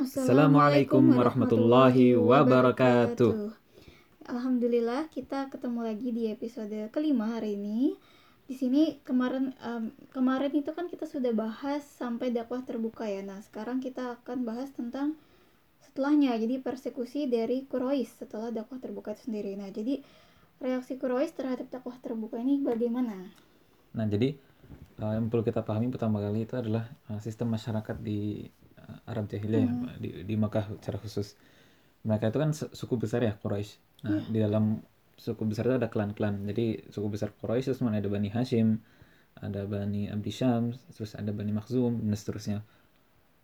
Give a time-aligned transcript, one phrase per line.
[0.00, 3.52] Assalamualaikum warahmatullahi wabarakatuh.
[4.32, 8.00] Alhamdulillah kita ketemu lagi di episode kelima hari ini.
[8.48, 13.20] Di sini kemarin em, kemarin itu kan kita sudah bahas sampai dakwah terbuka ya.
[13.20, 15.20] Nah sekarang kita akan bahas tentang
[15.84, 16.32] setelahnya.
[16.40, 19.52] Jadi persekusi dari Quraisy setelah dakwah terbuka itu sendiri.
[19.60, 20.00] Nah jadi
[20.64, 23.28] reaksi Quraisy terhadap dakwah terbuka ini bagaimana?
[23.92, 24.32] Nah, jadi
[24.96, 28.48] uh, yang perlu kita pahami pertama kali itu adalah uh, sistem masyarakat di
[29.06, 31.38] Arab jahiliyah ya, di, di Makkah secara khusus.
[32.02, 33.76] Mereka itu kan suku besar ya Quraisy.
[34.08, 34.80] Nah, di dalam
[35.20, 36.48] suku besar itu ada klan-klan.
[36.48, 38.80] Jadi suku besar Quraisy terus ada Bani Hashim,
[39.36, 42.58] ada Bani Abdi Syams, terus ada Bani Makhzum dan seterusnya.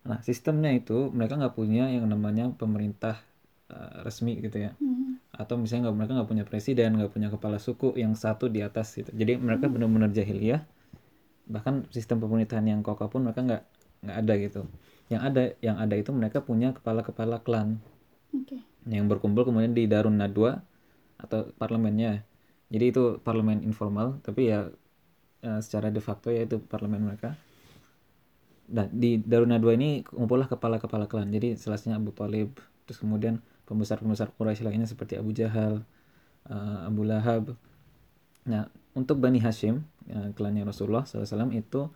[0.06, 3.20] Nah, sistemnya itu mereka nggak punya yang namanya pemerintah
[3.69, 4.72] uh, resmi gitu ya.
[4.78, 5.19] Hmm.
[5.36, 8.97] Atau misalnya nggak mereka nggak punya presiden, nggak punya kepala suku yang satu di atas
[8.97, 9.10] gitu.
[9.12, 10.64] Jadi mereka benar-benar jahiliyah.
[11.47, 13.62] Bahkan sistem pemerintahan yang kokoh pun mereka nggak
[14.06, 14.60] nggak ada gitu.
[15.06, 17.78] Yang ada yang ada itu mereka punya kepala-kepala klan
[18.34, 18.59] Oke.
[18.91, 20.67] yang berkumpul kemudian di Darun Nadwa
[21.17, 22.27] atau parlemennya.
[22.67, 24.69] Jadi itu parlemen informal, tapi ya
[25.47, 27.39] eh, secara de facto ya itu parlemen mereka.
[28.67, 31.30] Nah, di Darun Nadwa ini kumpullah kepala-kepala klan.
[31.30, 33.39] Jadi selasnya Abu Talib, terus kemudian
[33.70, 35.86] pembesar-pembesar Quraisy lainnya seperti Abu Jahal,
[36.50, 37.55] eh, Abu Lahab.
[38.47, 38.67] Nah,
[38.98, 41.91] untuk Bani Hashim, eh, klannya Rasulullah SAW itu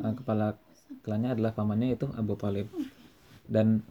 [0.00, 0.56] kepala
[1.04, 2.66] klannya adalah pamannya itu Abu Talib.
[3.46, 3.82] Dan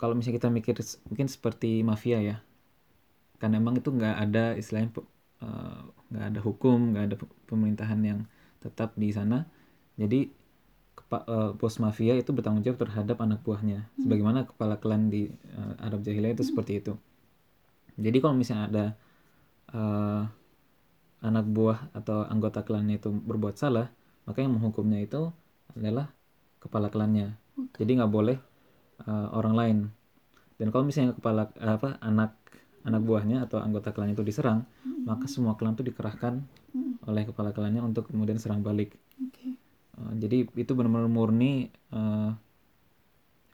[0.00, 0.74] kalau misalnya kita mikir
[1.08, 2.36] mungkin seperti mafia ya,
[3.40, 4.90] karena emang itu nggak ada istilahnya
[5.44, 8.20] eh, nggak ada hukum, nggak ada pe- pemerintahan yang
[8.62, 9.44] tetap di sana.
[10.00, 10.30] Jadi
[10.98, 15.74] kepa- eh, bos mafia itu bertanggung jawab terhadap anak buahnya, sebagaimana kepala klan di eh,
[15.86, 16.94] Arab jahiliyah itu seperti itu.
[17.94, 18.84] Jadi kalau misalnya ada
[19.74, 20.22] eh,
[21.24, 23.88] anak buah atau anggota klannya itu berbuat salah,
[24.28, 25.32] maka yang menghukumnya itu
[25.72, 26.12] adalah
[26.60, 27.34] kepala klannya.
[27.74, 28.36] Jadi nggak boleh
[29.04, 29.78] eh, orang lain.
[30.60, 32.36] Dan kalau misalnya kepala eh, apa anak
[32.84, 34.68] anak buahnya atau anggota klannya itu diserang,
[35.08, 36.44] maka semua klan itu dikerahkan
[37.04, 38.96] oleh kepala klannya untuk kemudian serang balik.
[39.20, 39.56] Oke.
[39.96, 42.30] Eh, jadi itu benar-benar murni eh,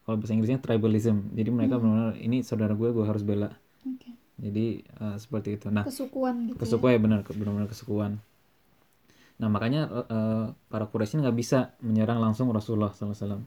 [0.04, 1.30] kalau bahasa Inggrisnya tribalism.
[1.38, 3.54] Jadi mereka benar-benar ini saudara gue, gue harus bela.
[3.86, 4.10] Oke.
[4.40, 5.66] Jadi eh, seperti itu.
[5.70, 6.56] Nah, Kesukuan gitu.
[6.56, 6.60] ya.
[6.66, 8.12] kesukuan ya benar ke- benar-benar kesukuan
[9.40, 13.40] nah makanya eh, para Quraisy nggak bisa menyerang langsung Rasulullah SAW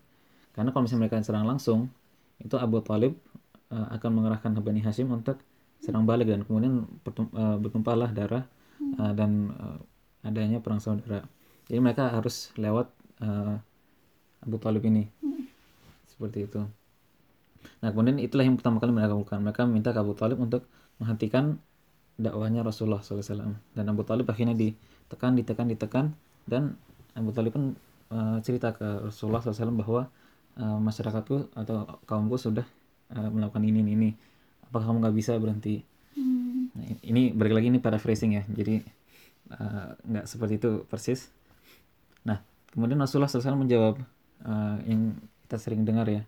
[0.54, 1.94] karena kalau misalnya mereka serang langsung
[2.42, 3.14] itu Abu Talib
[3.70, 5.38] eh, akan mengerahkan Bani Hashim untuk
[5.78, 8.50] serang balik dan kemudian eh, bertumpahlah darah
[8.82, 9.80] eh, dan eh,
[10.26, 11.22] adanya perang saudara
[11.70, 12.90] jadi mereka harus lewat
[13.22, 13.56] eh,
[14.42, 15.06] Abu Talib ini
[16.10, 16.66] seperti itu
[17.84, 19.40] Nah kemudian itulah yang pertama kali mereka lakukan.
[19.44, 20.68] Mereka meminta ke Abu Talib untuk
[21.00, 21.60] menghentikan
[22.20, 23.60] dakwahnya Rasulullah SAW.
[23.76, 24.56] Dan Abu Talib akhirnya
[25.06, 26.06] ditekan, ditekan, ditekan.
[26.44, 26.76] Dan
[27.14, 27.66] Abu Talib pun
[28.12, 30.02] eh, cerita ke Rasulullah SAW bahwa
[30.60, 32.66] eh, masyarakatku atau kaumku sudah
[33.14, 34.10] eh, melakukan ini, ini.
[34.70, 35.86] Apakah kamu nggak bisa berhenti?
[36.18, 36.74] Hmm.
[36.74, 38.44] Nah, ini balik lagi ini paraphrasing ya.
[38.50, 39.04] Jadi
[40.10, 41.30] nggak seperti itu persis.
[42.24, 42.40] Nah,
[42.72, 44.02] kemudian Rasulullah SAW menjawab
[44.48, 45.16] eh, yang
[45.48, 46.24] kita sering dengar ya.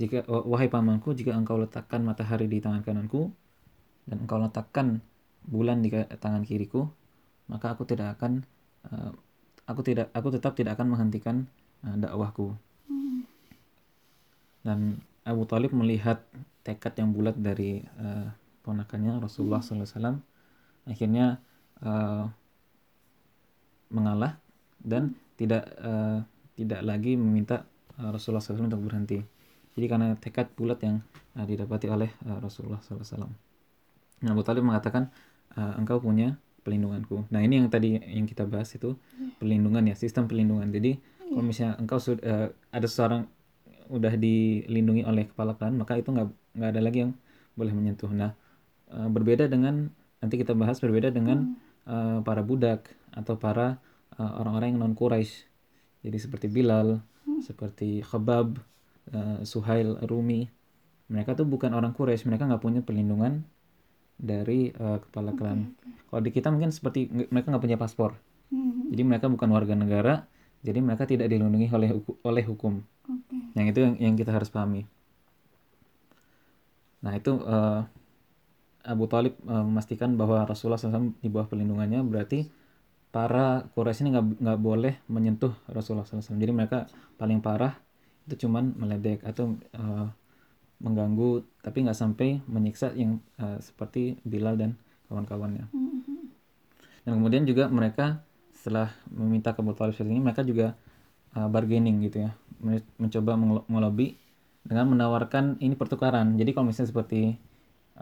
[0.00, 3.32] Jika oh, wahai pamanku, jika engkau letakkan matahari di tangan kananku
[4.08, 5.02] dan engkau letakkan
[5.42, 6.86] bulan di tangan kiriku,
[7.52, 8.48] maka aku tidak akan
[8.88, 9.12] eh,
[9.68, 11.44] aku tidak aku tetap tidak akan menghentikan
[11.84, 12.56] eh, dakwahku.
[14.62, 16.22] Dan Abu Talib melihat
[16.64, 18.28] tekad yang bulat dari eh,
[18.62, 20.22] ponakannya Rasulullah SAW,
[20.88, 21.36] akhirnya
[21.82, 22.24] eh,
[23.92, 24.40] mengalah
[24.80, 26.24] dan tidak eh,
[26.56, 27.68] tidak lagi meminta
[28.00, 29.20] eh, Rasulullah SAW untuk berhenti.
[29.72, 31.04] Jadi karena tekad bulat yang
[31.36, 33.28] eh, didapati oleh eh, Rasulullah SAW.
[34.22, 35.10] Nah, Abu Talib mengatakan
[35.58, 37.26] eh, engkau punya pelindunganku.
[37.28, 38.94] Nah ini yang tadi yang kita bahas itu
[39.38, 40.70] perlindungan ya sistem perlindungan.
[40.70, 43.26] Jadi kalau misalnya engkau sud- eh, ada seseorang
[43.92, 47.12] udah dilindungi oleh kepala klan maka itu nggak nggak ada lagi yang
[47.58, 48.10] boleh menyentuh.
[48.14, 48.32] Nah
[48.90, 49.90] eh, berbeda dengan
[50.22, 55.48] nanti kita bahas berbeda dengan eh, para budak atau para orang-orang yang non Quraisy.
[56.04, 57.00] Jadi seperti Bilal,
[57.42, 58.60] seperti Khabab,
[59.10, 60.46] eh, Suhail, Rumi.
[61.10, 63.42] Mereka tuh bukan orang Quraisy, mereka nggak punya perlindungan
[64.22, 65.74] dari eh, kepala klan.
[66.08, 68.14] Kalau di kita mungkin seperti mereka nggak punya paspor,
[68.52, 68.92] Hmm.
[68.92, 70.28] jadi mereka bukan warga negara,
[70.60, 71.90] jadi mereka tidak dilindungi oleh
[72.20, 72.84] oleh hukum.
[73.08, 73.36] Oke.
[73.56, 74.84] Yang itu yang, yang kita harus pahami.
[77.02, 77.80] Nah itu eh,
[78.82, 82.50] Abu Talib eh, memastikan bahwa Rasulullah SAW di bawah perlindungannya berarti
[83.12, 86.36] para Quraisy ini nggak nggak boleh menyentuh Rasulullah SAW.
[86.40, 86.78] Jadi mereka
[87.20, 87.74] paling parah
[88.28, 90.06] itu cuman meledek atau eh,
[90.82, 94.74] mengganggu, tapi nggak sampai menyiksa yang eh, seperti Bilal dan
[95.06, 95.70] kawan-kawannya.
[95.70, 96.02] Hmm.
[97.02, 98.22] Dan kemudian juga mereka
[98.54, 100.78] setelah meminta ke Talib seperti ini, mereka juga
[101.34, 102.30] uh, bargaining gitu ya,
[102.62, 103.34] Men- mencoba
[103.66, 104.14] melobi
[104.62, 106.38] dengan menawarkan ini pertukaran.
[106.38, 107.34] Jadi kalau misalnya seperti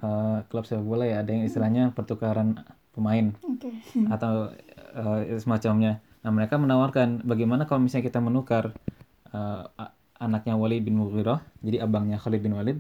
[0.05, 2.61] uh, klub sepak bola ya ada yang istilahnya pertukaran
[2.93, 3.73] pemain Oke.
[4.15, 4.53] atau
[4.93, 6.05] uh, semacamnya.
[6.21, 8.77] Nah mereka menawarkan bagaimana kalau misalnya kita menukar
[9.32, 9.65] uh,
[10.20, 12.78] anaknya Walid bin Mughirah, jadi abangnya Khalid bin Walid,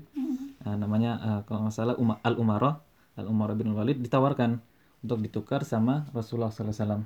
[0.62, 2.84] uh, namanya uh, kalau nggak salah Uma- Al Umarah,
[3.16, 4.60] Al Umarah bin Walid ditawarkan
[5.00, 7.04] untuk ditukar sama Rasulullah SAW.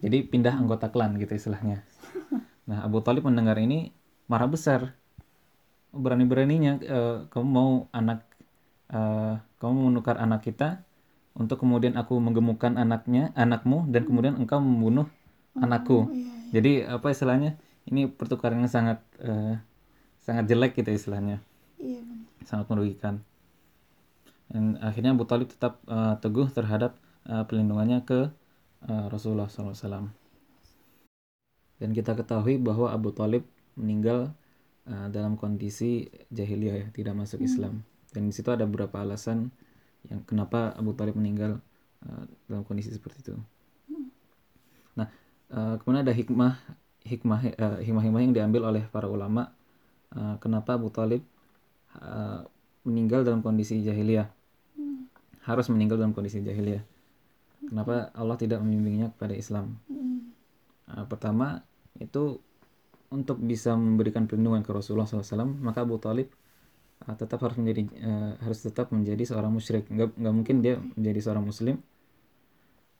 [0.00, 1.82] Jadi pindah anggota klan gitu istilahnya.
[2.66, 3.94] Nah Abu Talib mendengar ini
[4.26, 4.98] marah besar.
[5.94, 8.26] Berani-beraninya eh, kamu mau anak
[8.90, 10.82] eh, kamu menukar anak kita
[11.38, 15.06] untuk kemudian aku menggemukkan anaknya, anakmu dan kemudian engkau membunuh
[15.54, 16.10] anakku.
[16.50, 17.54] Jadi apa istilahnya?
[17.86, 19.56] Ini pertukaran yang sangat eh,
[20.18, 21.38] sangat jelek gitu istilahnya,
[21.78, 22.26] Iya benar.
[22.42, 23.22] sangat merugikan.
[24.50, 28.30] Dan akhirnya Abu Talib tetap eh, teguh terhadap eh, pelindungannya ke
[28.86, 30.10] eh, Rasulullah SAW.
[31.76, 33.46] Dan kita ketahui bahwa Abu Talib
[33.78, 34.34] meninggal
[34.88, 37.86] eh, dalam kondisi jahiliyah ya, tidak masuk Islam.
[38.10, 39.54] Dan di situ ada beberapa alasan
[40.06, 41.62] yang kenapa Abu Talib meninggal
[42.02, 43.34] eh, dalam kondisi seperti itu.
[44.98, 45.06] Nah,
[45.52, 46.54] eh, kemudian ada hikmah
[47.06, 49.54] hikmah eh, hikmah-hikmah yang diambil oleh para ulama
[50.12, 51.22] eh, kenapa Abu Talib
[51.94, 52.40] eh,
[52.86, 54.30] meninggal dalam kondisi jahiliyah.
[55.46, 56.82] Harus meninggal dalam kondisi jahiliyah.
[57.66, 59.78] Kenapa Allah tidak membimbingnya kepada Islam?
[59.90, 60.30] Hmm.
[60.86, 61.66] Nah, pertama
[61.98, 62.38] itu
[63.10, 66.30] untuk bisa memberikan perlindungan ke Rasulullah SAW maka Abu Talib
[67.06, 71.20] uh, tetap harus menjadi uh, harus tetap menjadi seorang musyrik nggak nggak mungkin dia menjadi
[71.22, 71.76] seorang muslim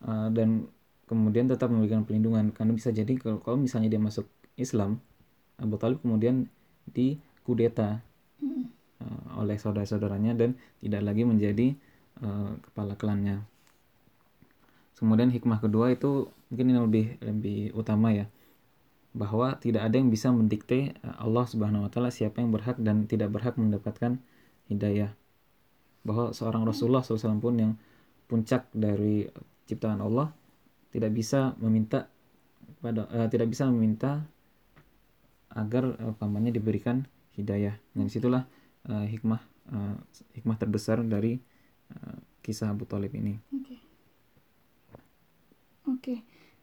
[0.06, 0.70] uh, dan
[1.06, 2.50] kemudian tetap memberikan perlindungan.
[2.52, 4.26] Karena bisa jadi kalau, kalau misalnya dia masuk
[4.58, 5.02] Islam
[5.56, 6.52] Abu Talib kemudian
[6.92, 8.04] dikudeta
[9.00, 10.54] uh, oleh saudara-saudaranya dan
[10.84, 11.72] tidak lagi menjadi
[12.20, 13.44] uh, kepala klannya.
[14.96, 18.26] Kemudian hikmah kedua itu mungkin ini lebih lebih utama ya
[19.16, 23.08] bahwa tidak ada yang bisa mendikte eh, Allah Subhanahu wa taala siapa yang berhak dan
[23.08, 24.20] tidak berhak mendapatkan
[24.68, 25.16] hidayah.
[26.04, 27.72] Bahwa seorang Rasulullah SAW pun yang
[28.28, 29.26] puncak dari
[29.66, 30.30] ciptaan Allah
[30.90, 32.10] tidak bisa meminta
[32.82, 34.26] pada eh, tidak bisa meminta
[35.52, 37.76] agar eh, pamannya diberikan hidayah.
[37.94, 38.44] Dan di situlah
[38.88, 39.42] eh, hikmah
[39.72, 39.96] eh,
[40.40, 41.38] hikmah terbesar dari
[41.90, 43.34] eh, kisah Abu Talib ini.
[43.52, 43.76] Oke.
[45.86, 46.16] Oke.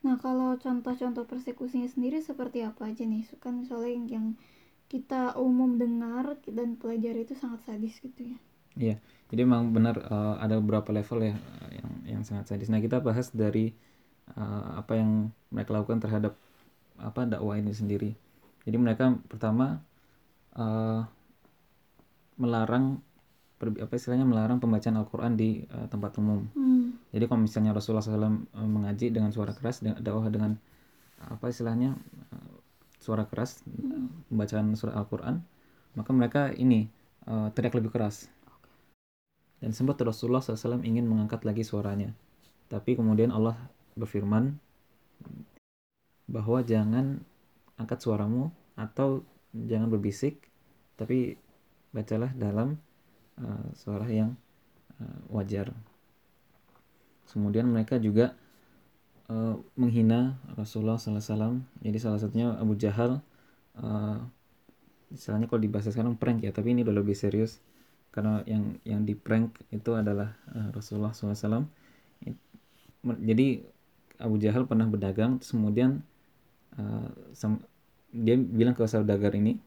[0.03, 3.23] Nah, kalau contoh-contoh persekusinya sendiri seperti apa aja nih?
[3.39, 4.27] Kan misalnya yang, yang
[4.91, 8.37] kita umum dengar dan pelajari itu sangat sadis gitu ya.
[8.73, 8.95] Iya,
[9.29, 11.35] jadi memang benar eh, ada beberapa level ya
[11.71, 12.69] yang yang sangat sadis.
[12.73, 13.73] Nah kita bahas dari
[14.31, 16.33] eh, apa yang mereka lakukan terhadap
[16.99, 18.11] apa dakwah ini sendiri.
[18.63, 19.83] Jadi mereka pertama
[20.55, 21.01] eh,
[22.39, 22.99] melarang
[23.59, 26.47] per- apa istilahnya melarang pembacaan Al-Quran di eh, tempat umum.
[26.55, 26.95] Hmm.
[27.13, 30.57] Jadi kalau misalnya Rasulullah SAW mengaji dengan suara keras, dengan dakwah dengan
[31.21, 31.95] apa istilahnya
[32.33, 32.53] eh,
[32.99, 35.43] suara keras, eh, pembacaan surat Al-Quran,
[35.95, 36.87] maka mereka ini
[37.27, 38.27] eh, teriak lebih keras.
[39.63, 42.11] Dan sempat Rasulullah SAW ingin mengangkat lagi suaranya.
[42.67, 43.55] Tapi kemudian Allah
[43.93, 44.57] berfirman
[46.27, 47.21] bahwa jangan
[47.77, 49.21] angkat suaramu atau
[49.53, 50.49] jangan berbisik,
[50.97, 51.37] tapi
[51.93, 52.81] bacalah dalam
[53.37, 54.33] uh, suara yang
[54.97, 55.69] uh, wajar.
[57.29, 58.37] Kemudian mereka juga
[59.29, 61.61] uh, menghina Rasulullah SAW.
[61.81, 63.21] Jadi salah satunya Abu Jahal,
[63.77, 64.17] uh,
[65.09, 67.61] misalnya kalau di bahasa sekarang prank ya, tapi ini udah lebih serius
[68.13, 71.65] karena yang yang di prank itu adalah uh, Rasulullah SAW.
[73.03, 73.72] Jadi
[74.21, 76.01] Abu Jahal pernah berdagang, terus kemudian
[76.77, 77.63] uh, sam-
[78.13, 79.57] dia bilang ke saudagar ini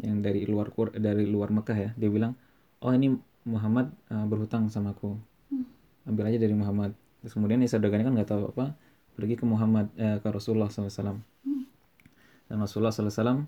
[0.00, 2.32] yang dari luar dari luar Mekah ya, dia bilang,
[2.80, 5.16] oh ini Muhammad uh, berhutang sama aku,
[6.08, 6.96] ambil aja dari Muhammad.
[7.20, 8.72] Terus kemudian ya saudagarnya kan nggak tahu apa,
[9.12, 11.20] pergi ke Muhammad eh, ke Rasulullah SAW.
[12.48, 13.44] Dan Rasulullah SAW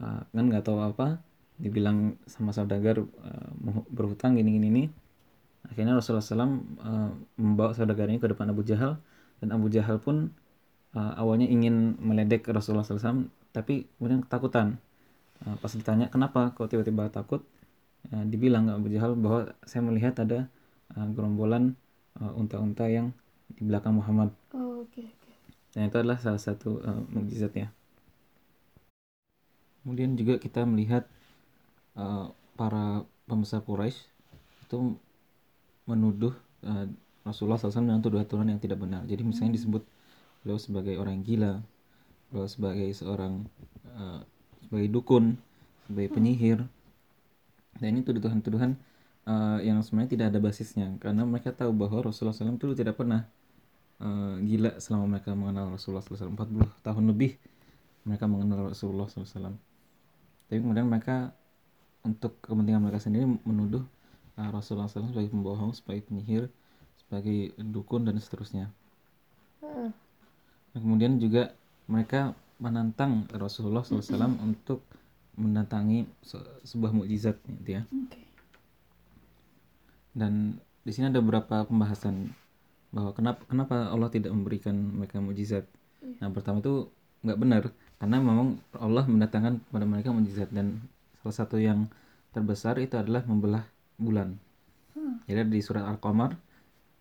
[0.00, 1.20] uh, kan nggak tahu apa,
[1.60, 3.50] dibilang sama saudagar uh,
[3.92, 4.88] berhutang gini gini nih
[5.68, 6.42] akhirnya Rasulullah SAW
[6.82, 8.98] uh, membawa saudagarnya ke depan Abu Jahal
[9.42, 10.30] dan Abu Jahal pun
[10.94, 14.78] uh, awalnya ingin meledek Rasulullah SAW tapi kemudian ketakutan
[15.42, 17.42] Uh, pas ditanya kenapa kok tiba-tiba takut
[18.14, 20.46] uh, dibilang Abu Jahal bahwa saya melihat ada
[20.94, 21.74] uh, gerombolan
[22.22, 23.10] uh, unta-unta yang
[23.50, 25.30] di belakang Muhammad Oh, oke oke.
[25.74, 27.74] dan itu adalah salah satu uh, mukjizatnya.
[29.82, 31.10] Kemudian juga kita melihat
[31.98, 33.98] uh, para pembesar Quraisy
[34.62, 34.94] itu
[35.90, 36.86] menuduh uh,
[37.22, 39.06] Rasulullah SAW dengan tuduhan-tuduhan yang tidak benar.
[39.06, 39.82] Jadi misalnya disebut
[40.42, 41.62] beliau sebagai orang gila,
[42.30, 43.46] beliau sebagai seorang
[43.94, 44.20] uh,
[44.66, 45.38] sebagai dukun,
[45.86, 46.66] sebagai penyihir.
[47.78, 48.74] Dan ini tuduhan-tuduhan
[49.26, 50.88] uh, yang sebenarnya tidak ada basisnya.
[50.98, 53.26] Karena mereka tahu bahwa Rasulullah SAW itu tidak pernah
[54.02, 57.38] uh, gila selama mereka mengenal Rasulullah SAW 40 tahun lebih
[58.02, 59.54] mereka mengenal Rasulullah SAW
[60.52, 61.32] tapi kemudian mereka
[62.04, 63.88] untuk kepentingan mereka sendiri menuduh
[64.36, 66.52] uh, Rasulullah SAW sebagai pembohong, sebagai penyihir,
[67.12, 68.72] sebagai dukun dan seterusnya.
[69.60, 69.92] Heeh.
[70.72, 71.52] Nah, kemudian juga
[71.84, 74.80] mereka menantang Rasulullah SAW untuk
[75.36, 77.84] mendatangi se- sebuah mukjizat gitu ya.
[77.84, 78.24] Oke.
[80.16, 80.56] Dan
[80.88, 82.32] di sini ada beberapa pembahasan
[82.96, 85.68] bahwa kenapa kenapa Allah tidak memberikan mereka mukjizat.
[86.16, 86.88] Nah, pertama itu
[87.28, 87.62] nggak benar
[88.00, 90.80] karena memang Allah mendatangkan kepada mereka mukjizat dan
[91.20, 91.92] salah satu yang
[92.32, 93.68] terbesar itu adalah membelah
[94.00, 94.40] bulan.
[95.28, 96.51] Jadi di surat Al-Qamar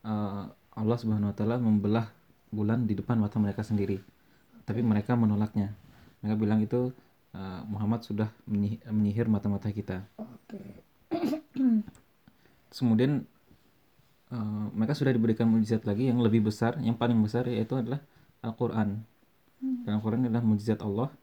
[0.05, 2.08] eh, Allah Subhanahu wa taala membelah
[2.51, 4.00] bulan di depan mata mereka sendiri.
[4.67, 5.74] Tapi mereka menolaknya.
[6.22, 6.93] Mereka bilang itu
[7.34, 10.05] eh, Muhammad sudah menyi- menyihir mata-mata kita.
[12.75, 13.27] Kemudian
[14.31, 18.00] eh, mereka sudah diberikan mujizat lagi yang lebih besar, yang paling besar yaitu adalah
[18.41, 19.03] Al-Qur'an.
[19.62, 21.13] Dan Al-Qur'an adalah mujizat Allah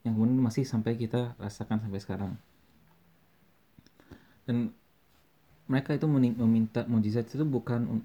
[0.00, 2.32] yang kemudian masih sampai kita rasakan sampai sekarang.
[4.48, 4.72] Dan
[5.70, 8.02] mereka itu meminta mujizat itu bukan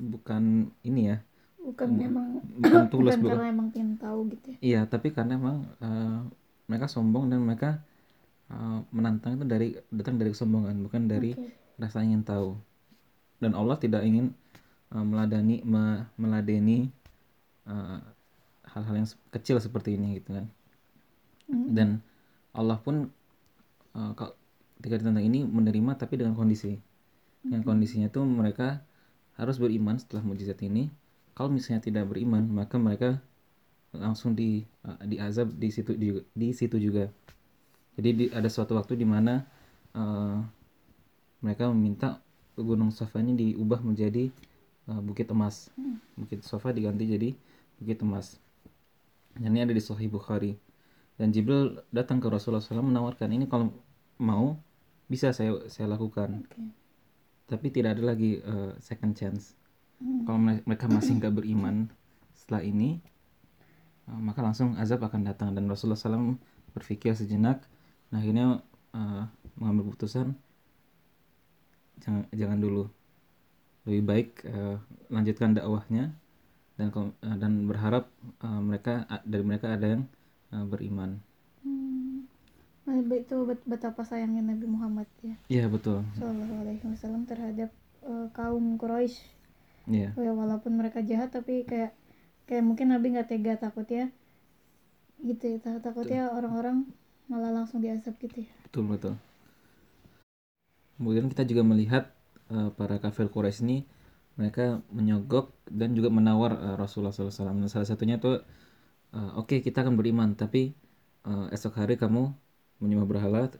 [0.00, 1.18] bukan ini ya,
[1.60, 3.36] Bukan memang bukan tulus bukan bukan.
[3.36, 4.58] karena emang pengen tahu gitu ya.
[4.60, 6.20] Iya, tapi karena memang eh,
[6.66, 7.84] mereka sombong dan mereka
[8.48, 11.52] eh, menantang itu dari datang dari kesombongan, bukan dari Oke.
[11.76, 12.56] rasa ingin tahu.
[13.38, 14.32] Dan Allah tidak ingin
[14.90, 16.88] eh, meladani me- meladeni
[18.66, 20.46] hal-hal yang se- kecil seperti ini gitu kan.
[21.46, 21.70] Hmm.
[21.70, 21.88] Dan
[22.50, 23.06] Allah pun
[23.94, 24.34] kal-
[24.80, 26.74] ketika ditantang ini menerima tapi dengan kondisi.
[27.46, 28.82] Yang kondisinya itu mereka
[29.40, 30.92] harus beriman setelah mujizat ini.
[31.32, 33.16] Kalau misalnya tidak beriman, maka mereka
[33.96, 37.08] langsung di eh, diazab di situ juga, di situ juga.
[37.96, 39.40] Jadi di, ada suatu waktu di mana
[39.96, 40.36] eh,
[41.40, 42.20] mereka meminta
[42.60, 44.28] Gunung Safa ini diubah menjadi
[44.92, 45.72] eh, bukit emas.
[46.20, 47.30] Bukit Safa diganti jadi
[47.80, 48.36] bukit emas.
[49.40, 50.52] Dan ini ada di Sahih Bukhari.
[51.16, 53.72] Dan Jibril datang ke Rasulullah SAW menawarkan ini kalau
[54.20, 54.56] mau
[55.08, 56.44] bisa saya saya lakukan.
[56.44, 56.79] Oke.
[57.50, 59.58] Tapi tidak ada lagi eh, second chance.
[59.98, 60.22] Hmm.
[60.24, 61.90] Kalau mere- mereka masih nggak beriman
[62.32, 63.02] setelah ini,
[64.08, 66.38] eh, maka langsung azab akan datang dan Rasulullah SAW
[66.72, 67.66] berpikir sejenak,
[68.14, 68.62] nah akhirnya
[68.94, 69.24] eh,
[69.58, 70.32] mengambil keputusan
[72.00, 72.84] jangan jangan dulu,
[73.84, 74.76] lebih baik eh,
[75.12, 76.14] lanjutkan dakwahnya
[76.80, 78.08] dan eh, dan berharap
[78.40, 80.02] eh, mereka dari mereka ada yang
[80.54, 81.20] eh, beriman.
[82.90, 87.70] Nah, itu bet- betapa sayangnya Nabi Muhammad ya Iya betul, Shallallahu Alaihi Wasallam terhadap
[88.02, 89.22] eh, kaum Quraisy.
[89.90, 91.94] iya Ya, walaupun mereka jahat tapi kayak
[92.50, 94.10] kayak mungkin Nabi nggak tega takut ya
[95.20, 96.88] gitu ya tak- takutnya orang-orang
[97.30, 98.50] malah langsung diazab gitu ya.
[98.66, 99.14] betul betul.
[100.98, 102.04] Kemudian kita juga melihat
[102.52, 103.78] eh, para kafir Quraisy ini
[104.38, 107.68] mereka menyogok dan juga menawar eh, Rasulullah SAW.
[107.70, 108.42] Salah satunya tuh,
[109.16, 110.74] eh, oke kita akan beriman, tapi
[111.30, 112.32] eh, esok hari kamu
[112.80, 113.52] menyembah berhala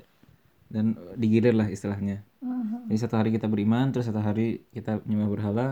[0.73, 2.25] dan digilir lah istilahnya.
[2.41, 2.89] Aha.
[2.89, 5.67] Jadi satu hari kita beriman, terus satu hari kita menyembah berhala,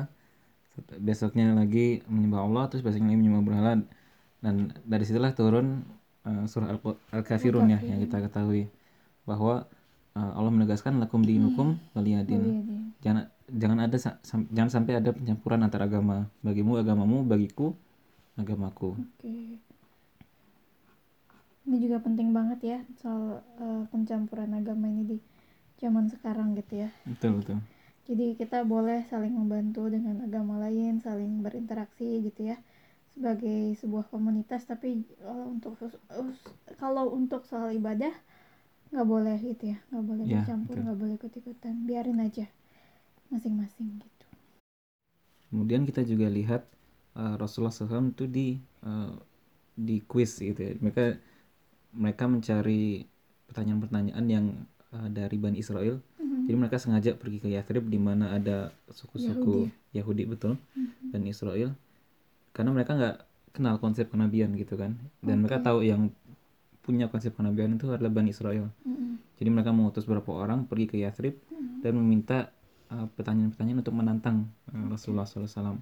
[1.00, 3.72] besoknya lagi menyembah Allah, terus besoknya lagi menyembah berhala.
[4.38, 5.82] Dan dari situlah turun
[6.22, 8.70] eh, surah Al- Al-Kafirun ya yang kita ketahui
[9.26, 9.66] bahwa
[10.14, 12.38] eh, Allah menegaskan lakum dinukum waliyadin.
[12.38, 12.78] Iya, iya.
[12.98, 16.28] Jangan jangan ada sa- sam- jangan sampai ada pencampuran antara agama.
[16.44, 17.74] Bagimu agamamu, bagiku
[18.38, 18.94] agamaku.
[18.98, 19.58] Oke.
[21.68, 25.18] Ini juga penting banget ya soal eh, pencampuran agama ini di
[25.80, 26.90] zaman sekarang gitu ya.
[27.06, 27.58] Betul betul.
[28.08, 32.56] Jadi kita boleh saling membantu dengan agama lain, saling berinteraksi gitu ya
[33.14, 34.62] sebagai sebuah komunitas.
[34.70, 35.74] Tapi kalau untuk
[36.82, 38.14] kalau untuk soal ibadah
[38.92, 42.46] nggak boleh gitu ya, nggak boleh Ya, bercampur, nggak boleh ikut-ikutan, biarin aja
[43.32, 44.26] masing-masing gitu.
[45.48, 46.62] Kemudian kita juga lihat
[47.16, 48.48] uh, Rasulullah SAW itu di
[48.84, 49.16] uh,
[49.78, 50.72] di quiz gitu ya.
[50.76, 51.16] Mereka
[51.94, 53.08] mereka mencari
[53.48, 54.46] pertanyaan-pertanyaan yang
[54.92, 56.00] uh, dari Bani Israel.
[56.20, 56.48] Mhm.
[56.48, 61.12] Jadi mereka sengaja pergi ke Yathrib di mana ada suku-suku Yahudi, betul Mhm.
[61.12, 61.70] dan Israel.
[62.52, 63.16] Karena mereka nggak
[63.56, 64.96] kenal konsep kenabian gitu kan.
[65.24, 66.12] Dan mereka tahu yang
[66.84, 68.72] punya konsep kenabian itu adalah Bani Israel.
[68.84, 69.38] Mhm.
[69.40, 71.36] Jadi mereka mengutus beberapa orang pergi ke Yathrib
[71.84, 72.50] dan meminta
[72.90, 75.78] uh, pertanyaan-pertanyaan untuk menantang uh, Rasulullah SAW.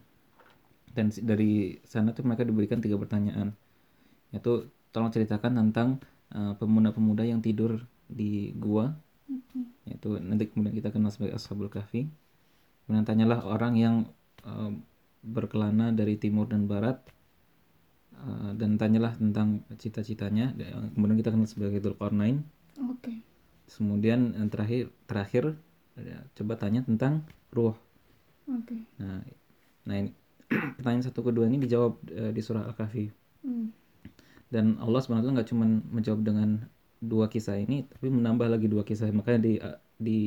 [0.92, 3.52] Dan dari sana tuh mereka diberikan tiga pertanyaan,
[4.32, 6.00] yaitu tolong ceritakan tentang
[6.32, 8.96] uh, pemuda-pemuda yang tidur di gua,
[9.28, 9.92] Mhm.
[9.92, 12.08] yaitu nanti kemudian kita kenal sebagai Ashabul Kahfi.
[12.86, 13.94] Kemudian tanyalah orang yang
[14.46, 14.72] uh,
[15.20, 17.02] berkelana dari timur dan barat,
[18.16, 20.56] uh, dan tanyalah tentang cita-citanya.
[20.94, 22.40] Kemudian kita kenal sebagai Dzulqarnain.
[22.88, 23.20] Oke.
[23.66, 25.58] Kemudian yang terakhir terakhir
[26.38, 27.74] coba tanya tentang ruh.
[28.46, 28.86] Oke.
[29.02, 29.24] Nah,
[29.82, 30.14] nah ini,
[30.78, 33.10] pertanyaan satu kedua ini dijawab eh, di surah Al-Kahfi.
[33.42, 33.74] Hmm.
[34.46, 36.48] Dan Allah SWT nggak cuma menjawab dengan
[37.02, 39.10] dua kisah ini tapi menambah lagi dua kisah.
[39.10, 39.52] Makanya di
[39.98, 40.18] di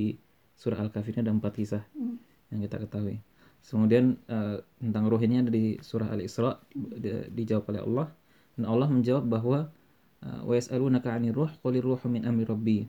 [0.60, 2.20] surah al-kahfi ini ada empat kisah Hmm.
[2.52, 3.18] yang kita ketahui.
[3.64, 8.08] Kemudian eh, tentang ruh ini ada di surah al-isra di- dijawab oleh Allah.
[8.60, 9.60] Dan Allah menjawab bahwa
[10.24, 12.80] eh, wa yas'alunaka 'anir ruh qulir ruhu min amri rabbi.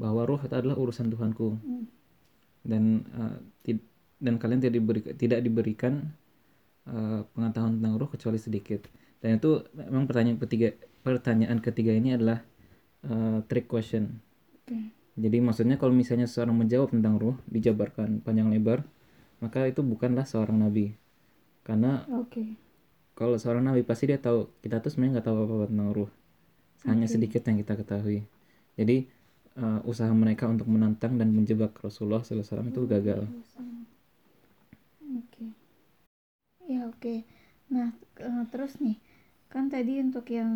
[0.00, 1.48] Bahwa ruh itu adalah urusan Tuhanku.
[1.60, 1.84] Hmm.
[2.64, 3.88] dan eh, tid-
[4.24, 6.12] dan kalian tidak diberi tidak diberikan
[6.88, 8.88] eh, pengetahuan tentang ruh kecuali sedikit
[9.24, 12.44] dan itu memang pertanyaan ketiga pertanyaan ketiga ini adalah
[13.08, 14.20] eh, trick question
[14.60, 14.92] Oke.
[15.16, 18.84] jadi maksudnya kalau misalnya seorang menjawab tentang ruh dijabarkan panjang lebar
[19.40, 20.92] maka itu bukanlah seorang nabi
[21.64, 22.60] karena Oke.
[23.16, 26.10] kalau seorang nabi pasti dia tahu kita tuh sebenarnya nggak tahu apa-apa tentang ruh
[26.84, 27.16] hanya Oke.
[27.16, 28.20] sedikit yang kita ketahui
[28.76, 29.08] jadi
[29.56, 33.24] eh, usaha mereka untuk menantang dan menjebak Rasulullah SAW itu gagal
[35.14, 35.46] Oke.
[36.64, 37.22] Ya oke.
[37.70, 38.98] Nah eh, terus nih
[39.54, 40.50] kan tadi untuk yang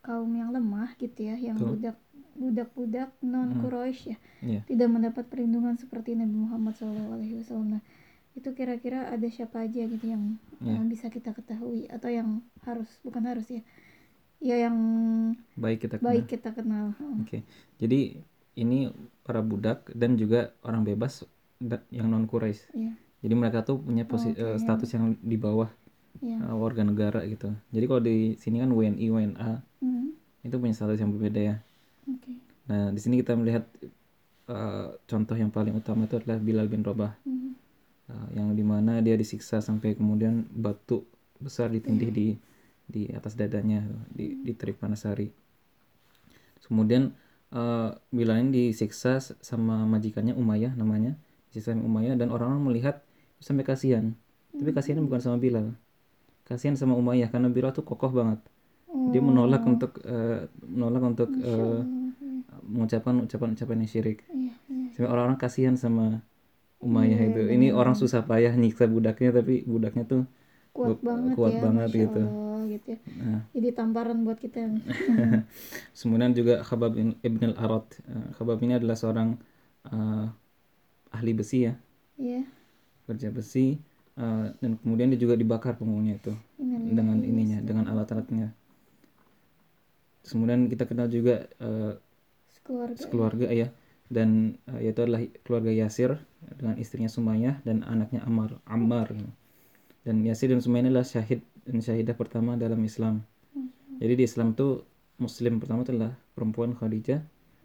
[0.00, 1.76] kaum yang lemah gitu ya, yang Betul.
[1.76, 1.96] budak
[2.36, 4.60] budak-budak non Quraisy ya, Iya.
[4.66, 6.96] tidak mendapat perlindungan seperti Nabi Muhammad SAW.
[7.62, 7.80] Nah
[8.32, 10.76] itu kira-kira ada siapa aja gitu yang Iya.
[10.76, 13.64] eh, bisa kita ketahui atau yang harus bukan harus ya,
[14.38, 14.76] ya yang
[15.54, 16.06] baik kita kenal.
[16.06, 16.86] baik kita kenal.
[17.18, 17.40] Oke,
[17.76, 18.20] jadi
[18.54, 18.92] ini
[19.22, 21.24] para budak dan juga orang bebas
[21.88, 22.68] yang non Quraisy.
[22.72, 22.92] Iya.
[23.20, 24.60] Jadi mereka tuh punya posi- Oke, eh, ya.
[24.60, 25.72] status yang di bawah
[26.22, 26.38] Ya.
[26.40, 27.52] eh, warga negara gitu.
[27.72, 31.56] Jadi kalau di sini kan WNI, WNA Hmm, itu punya status yang berbeda ya.
[32.08, 32.38] Oke.
[32.66, 33.64] Nah di sini kita melihat
[34.48, 37.52] eh, contoh yang paling utama itu adalah Bilal bin Rabah, Hmm,
[38.08, 41.02] eh, yang di mana dia disiksa sampai kemudian batu
[41.36, 42.28] besar ditindih di
[42.86, 45.28] di atas dadanya, di di terik panasari.
[46.66, 47.14] Kemudian
[47.54, 51.14] eh, Bilal ini disiksa sama majikannya Umayyah namanya,
[51.50, 53.02] disiksa sama Umayyah dan orang-orang melihat
[53.38, 54.16] sampai kasihan.
[54.56, 55.76] Tapi kasihan bukan sama Bilal,
[56.46, 58.40] kasihan sama Umayyah karena Bilal tuh kokoh banget.
[59.12, 61.82] Dia menolak untuk eh, menolak untuk Oh,
[62.66, 64.18] mengucapkan ucapan-ucapan yang syirik.
[64.32, 64.88] iya, iya.
[64.96, 66.24] Sampai orang-orang kasihan sama
[66.82, 67.42] Umayyah Iya, itu.
[67.54, 70.22] Ini orang susah payah nyiksa budaknya tapi budaknya tuh
[70.74, 72.22] kuat Bu- banget kuat ya, banget Masya gitu.
[72.26, 72.98] Allah, gitu ya.
[73.16, 74.60] Nah, Jadi tamparan buat kita.
[75.98, 77.86] kemudian juga Khabab bin- ibn al-Arad.
[78.06, 79.28] Eh, Khabab ini adalah seorang
[79.88, 80.26] eh,
[81.14, 81.74] ahli besi ya,
[82.20, 82.42] Iya.
[83.06, 83.78] kerja besi
[84.16, 86.32] eh, dan kemudian dia juga dibakar punggungnya itu.
[86.58, 88.48] Innalillahi dengan wa ininya, dengan alat-alatnya.
[90.24, 91.92] Terus Kemudian kita kenal juga eh,
[92.50, 92.96] Sekeluarga.
[92.98, 93.68] sekeluarga ya
[94.10, 96.18] dan eh, yaitu adalah keluarga Yasir
[96.58, 99.14] dengan istrinya Sumayyah dan anaknya Ammar Ammar.
[100.06, 103.26] Dan Yasir dan Sumayyah adalah syahid dan syahidah pertama dalam Islam.
[103.98, 104.84] Jadi di Islam tuh
[105.16, 107.20] Muslim pertama itu adalah perempuan Khadijah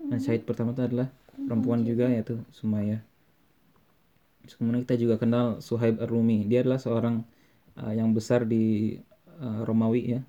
[0.07, 3.03] dan syahid pertama itu adalah perempuan juga yaitu Sumayyah
[4.47, 6.49] kemudian kita juga kenal Suhaib Ar-Rumi.
[6.49, 7.21] Dia adalah seorang
[7.77, 8.97] eh, yang besar di
[9.41, 10.21] eh, Romawi ya.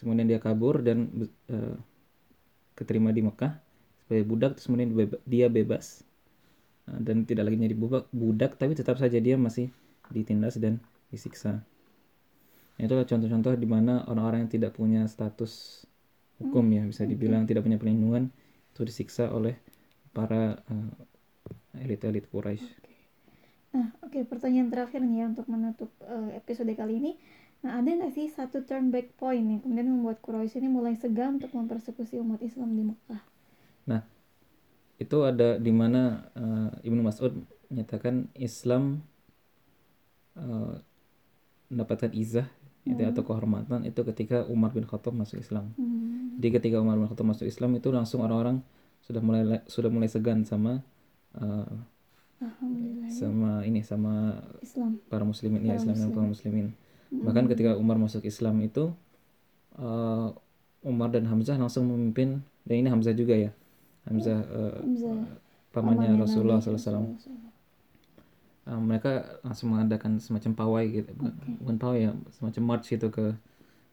[0.00, 1.12] Kemudian dia kabur dan
[1.48, 1.76] eh,
[2.72, 3.60] keterima di Mekah
[4.10, 4.90] sebagai budak terus kemudian
[5.28, 6.02] dia bebas.
[6.90, 9.70] Nah, dan tidak lagi menjadi budak, budak tapi tetap saja dia masih
[10.10, 10.82] ditindas dan
[11.14, 11.62] disiksa.
[12.74, 15.84] Nah, itulah contoh-contoh di mana orang-orang yang tidak punya status
[16.40, 18.32] hukum ya bisa dibilang tidak punya perlindungan
[18.72, 19.54] itu disiksa oleh
[20.10, 22.89] para eh, elit-elit Quraisy.
[23.70, 27.12] Nah, oke pertanyaan terakhir nih ya untuk menutup eh, episode kali ini.
[27.60, 31.38] Nah, ada nggak sih satu turn back point yang kemudian membuat Quraisy ini mulai segan
[31.38, 33.22] untuk mempersekusi umat Islam di Mekah?
[33.86, 34.02] Nah,
[34.96, 37.36] itu ada di mana eh, Ibnu Mas'ud
[37.70, 39.04] menyatakan Islam
[40.34, 40.74] eh,
[41.70, 42.48] mendapatkan izah
[42.82, 45.70] itu atau kehormatan itu ketika Umar bin Khattab masuk Islam.
[45.76, 48.64] Hmm, Jadi ketika Umar bin Khattab masuk Islam itu langsung orang-orang
[49.04, 50.80] sudah mulai sudah mulai segan sama
[51.38, 51.76] eh,
[52.40, 53.08] Alhamdulillah.
[53.12, 54.96] sama ini sama Islam.
[55.12, 56.16] para muslimin ya Para Islam dan muslimin.
[56.16, 56.66] kaum muslimin.
[57.10, 58.94] Bahkan ketika Umar masuk Islam itu
[59.76, 60.28] eh,
[60.80, 63.52] Umar dan Hamzah langsung memimpin dan ini Hamzah juga ya.
[64.08, 65.16] Hamzah eh, Hamzah.
[65.70, 67.14] pamannya Rasulullah Nabi SAW.
[68.70, 73.34] Uh, mereka langsung mengadakan semacam pawai gitu, bukan, bukan pawai ya, semacam march gitu ke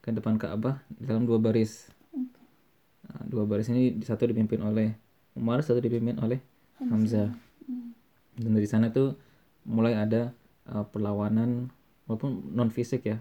[0.03, 1.87] ke depan Ka'bah dalam dua baris.
[2.13, 4.93] Uh, dua baris ini satu dipimpin oleh
[5.33, 6.43] Umar, satu dipimpin oleh
[6.83, 7.31] Hamzah.
[8.37, 9.17] Dan dari sana tuh
[9.65, 10.31] mulai ada
[10.69, 11.73] uh, perlawanan
[12.05, 13.17] walaupun non fisik ya.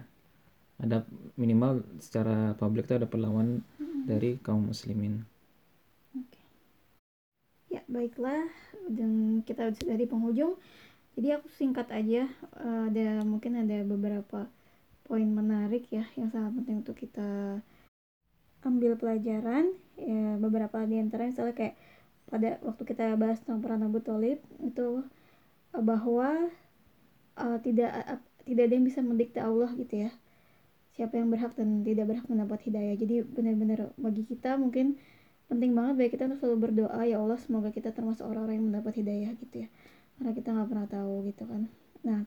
[0.77, 1.03] Ada
[1.35, 3.65] minimal secara publik tuh ada perlawanan
[4.05, 5.25] dari kaum muslimin.
[7.67, 8.47] Ya, baiklah.
[8.87, 10.55] Dan kita sudah di penghujung.
[11.17, 12.29] Jadi aku singkat aja
[12.61, 14.45] eh, ada mungkin ada beberapa
[15.01, 17.57] poin menarik ya yang sangat penting untuk kita
[18.61, 19.73] ambil pelajaran.
[19.97, 21.75] Ya, beberapa di antara misalnya kayak
[22.27, 25.03] pada waktu kita bahas tentang peran Abu Thalib itu
[25.75, 26.51] eh, bahwa
[27.39, 30.11] eh, tidak eh, tidak ada yang bisa mendikte Allah gitu ya.
[30.95, 32.95] Siapa yang berhak dan tidak berhak mendapat hidayah.
[32.97, 34.97] Jadi benar-benar bagi kita mungkin
[35.47, 38.99] penting banget bagi kita untuk selalu berdoa ya Allah semoga kita termasuk orang-orang yang mendapat
[38.99, 39.67] hidayah gitu ya
[40.19, 41.61] karena kita nggak pernah tahu gitu kan
[42.03, 42.19] nah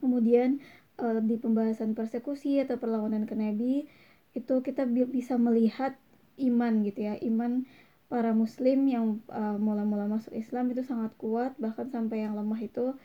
[0.00, 0.64] kemudian
[0.96, 3.84] uh, di pembahasan persekusi atau perlawanan ke Nabi
[4.32, 5.92] itu kita bisa melihat
[6.40, 7.68] iman gitu ya iman
[8.08, 12.96] para muslim yang uh, mula-mula masuk Islam itu sangat kuat bahkan sampai yang lemah itu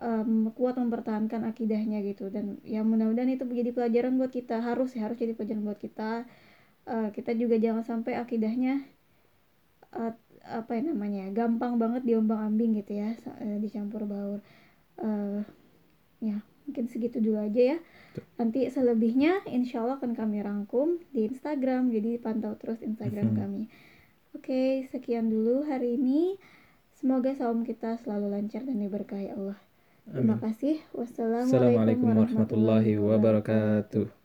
[0.00, 2.32] um, kuat mempertahankan akidahnya gitu.
[2.32, 6.24] Dan ya mudah-mudahan itu menjadi pelajaran buat kita harus ya harus jadi pelajaran buat kita.
[6.88, 8.80] Uh, kita juga jangan sampai akidahnya
[9.92, 10.16] uh,
[10.48, 14.40] apa ya namanya gampang banget diombang-ambing gitu ya uh, dicampur baur.
[14.96, 15.44] Uh,
[16.24, 17.78] ya mungkin segitu dulu aja ya.
[18.40, 23.44] Nanti selebihnya insya Allah akan kami rangkum di Instagram jadi pantau terus Instagram mm-hmm.
[23.44, 23.62] kami
[24.34, 26.36] oke sekian dulu hari ini.
[26.98, 29.60] Semoga saum kita selalu lancar dan diberkahi Allah.
[30.08, 30.82] Terima kasih.
[30.96, 34.17] Wassalamualaikum warahmatullahi wabarakatuh